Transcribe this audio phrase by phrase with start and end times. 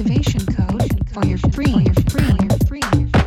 [0.00, 3.19] Activation code for your free, free, free,